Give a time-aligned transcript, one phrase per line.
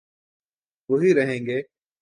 [0.89, 1.61] وہی رہیں گے۔